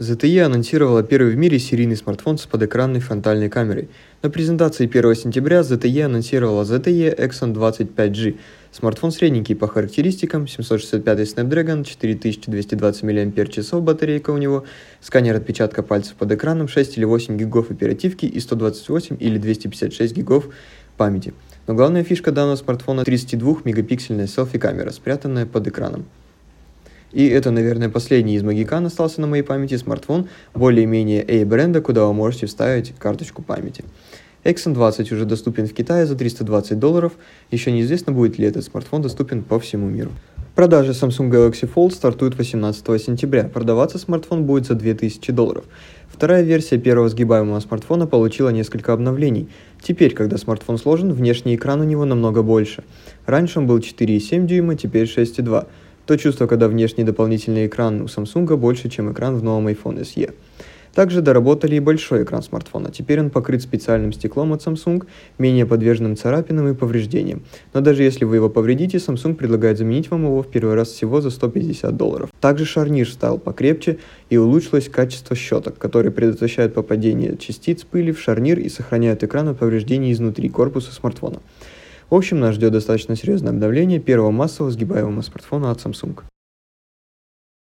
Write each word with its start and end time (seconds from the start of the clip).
ZTE 0.00 0.40
анонсировала 0.40 1.02
первый 1.02 1.34
в 1.34 1.36
мире 1.36 1.58
серийный 1.58 1.94
смартфон 1.94 2.38
с 2.38 2.46
подэкранной 2.46 3.00
фронтальной 3.00 3.50
камерой. 3.50 3.90
На 4.22 4.30
презентации 4.30 4.86
1 4.86 5.14
сентября 5.14 5.60
ZTE 5.60 6.04
анонсировала 6.04 6.62
ZTE 6.62 7.14
Exxon 7.14 7.52
25G. 7.52 8.38
Смартфон 8.72 9.12
средненький 9.12 9.54
по 9.54 9.68
характеристикам, 9.68 10.48
765 10.48 11.18
Snapdragon, 11.18 11.84
4220 11.84 13.02
мАч 13.02 13.82
батарейка 13.82 14.30
у 14.30 14.38
него, 14.38 14.64
сканер 15.02 15.36
отпечатка 15.36 15.82
пальцев 15.82 16.14
под 16.14 16.32
экраном, 16.32 16.66
6 16.66 16.96
или 16.96 17.04
8 17.04 17.36
гигов 17.36 17.70
оперативки 17.70 18.24
и 18.24 18.40
128 18.40 19.18
или 19.20 19.36
256 19.36 20.16
гигов 20.16 20.48
памяти. 20.96 21.34
Но 21.66 21.74
главная 21.74 22.04
фишка 22.04 22.32
данного 22.32 22.56
смартфона 22.56 23.02
32-мегапиксельная 23.02 24.28
селфи-камера, 24.28 24.92
спрятанная 24.92 25.44
под 25.44 25.68
экраном. 25.68 26.06
И 27.12 27.26
это, 27.26 27.50
наверное, 27.50 27.88
последний 27.88 28.36
из 28.36 28.42
Магикан 28.42 28.86
остался 28.86 29.20
на 29.20 29.26
моей 29.26 29.42
памяти 29.42 29.76
смартфон 29.76 30.28
более-менее 30.54 31.22
A-бренда, 31.22 31.80
куда 31.80 32.06
вы 32.06 32.12
можете 32.12 32.46
вставить 32.46 32.94
карточку 32.98 33.42
памяти. 33.42 33.84
Exxon 34.44 34.72
20 34.72 35.12
уже 35.12 35.26
доступен 35.26 35.66
в 35.66 35.74
Китае 35.74 36.06
за 36.06 36.16
320 36.16 36.78
долларов, 36.78 37.12
еще 37.50 37.72
неизвестно, 37.72 38.12
будет 38.12 38.38
ли 38.38 38.46
этот 38.46 38.64
смартфон 38.64 39.02
доступен 39.02 39.42
по 39.42 39.60
всему 39.60 39.88
миру. 39.88 40.12
Продажи 40.54 40.92
Samsung 40.92 41.30
Galaxy 41.30 41.70
Fold 41.72 41.92
стартуют 41.92 42.36
18 42.36 42.84
сентября. 43.00 43.44
Продаваться 43.44 43.98
смартфон 43.98 44.44
будет 44.44 44.66
за 44.66 44.74
2000 44.74 45.32
долларов. 45.32 45.64
Вторая 46.08 46.42
версия 46.42 46.76
первого 46.76 47.08
сгибаемого 47.08 47.60
смартфона 47.60 48.06
получила 48.06 48.48
несколько 48.50 48.92
обновлений. 48.92 49.48
Теперь, 49.80 50.12
когда 50.12 50.38
смартфон 50.38 50.76
сложен, 50.76 51.12
внешний 51.12 51.54
экран 51.54 51.80
у 51.80 51.84
него 51.84 52.04
намного 52.04 52.42
больше. 52.42 52.82
Раньше 53.26 53.60
он 53.60 53.66
был 53.66 53.78
4,7 53.78 54.46
дюйма, 54.46 54.74
теперь 54.74 55.04
6,2. 55.04 55.66
То 56.10 56.16
чувство, 56.16 56.48
когда 56.48 56.66
внешний 56.66 57.04
дополнительный 57.04 57.68
экран 57.68 58.00
у 58.00 58.06
Samsung 58.06 58.56
больше, 58.56 58.88
чем 58.88 59.12
экран 59.12 59.36
в 59.36 59.44
новом 59.44 59.68
iPhone 59.68 60.00
SE. 60.00 60.34
Также 60.92 61.20
доработали 61.20 61.76
и 61.76 61.78
большой 61.78 62.24
экран 62.24 62.42
смартфона. 62.42 62.90
Теперь 62.90 63.20
он 63.20 63.30
покрыт 63.30 63.62
специальным 63.62 64.12
стеклом 64.12 64.52
от 64.52 64.66
Samsung, 64.66 65.04
менее 65.38 65.66
подверженным 65.66 66.16
царапинам 66.16 66.66
и 66.66 66.74
повреждениям. 66.74 67.44
Но 67.74 67.80
даже 67.80 68.02
если 68.02 68.24
вы 68.24 68.34
его 68.34 68.50
повредите, 68.50 68.98
Samsung 68.98 69.36
предлагает 69.36 69.78
заменить 69.78 70.10
вам 70.10 70.24
его 70.24 70.42
в 70.42 70.50
первый 70.50 70.74
раз 70.74 70.88
всего 70.88 71.20
за 71.20 71.30
150 71.30 71.96
долларов. 71.96 72.30
Также 72.40 72.64
шарнир 72.64 73.08
стал 73.08 73.38
покрепче 73.38 73.98
и 74.30 74.36
улучшилось 74.36 74.88
качество 74.88 75.36
щеток, 75.36 75.78
которые 75.78 76.10
предотвращают 76.10 76.74
попадение 76.74 77.36
частиц 77.36 77.84
пыли 77.84 78.10
в 78.10 78.18
шарнир 78.18 78.58
и 78.58 78.68
сохраняют 78.68 79.22
экран 79.22 79.46
от 79.46 79.60
повреждений 79.60 80.12
изнутри 80.12 80.48
корпуса 80.48 80.92
смартфона. 80.92 81.38
В 82.10 82.14
общем, 82.16 82.40
нас 82.40 82.56
ждет 82.56 82.72
достаточно 82.72 83.14
серьезное 83.14 83.52
обновление 83.52 84.00
первого 84.00 84.32
массового 84.32 84.72
сгибаемого 84.72 85.22
смартфона 85.22 85.70
от 85.70 85.78
Samsung. 85.78 86.18